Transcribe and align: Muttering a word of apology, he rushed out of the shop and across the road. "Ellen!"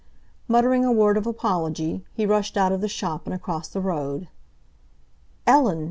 Muttering 0.47 0.83
a 0.83 0.91
word 0.91 1.15
of 1.15 1.27
apology, 1.27 2.03
he 2.15 2.25
rushed 2.25 2.57
out 2.57 2.71
of 2.71 2.81
the 2.81 2.87
shop 2.87 3.25
and 3.27 3.35
across 3.35 3.67
the 3.67 3.79
road. 3.81 4.29
"Ellen!" 5.45 5.79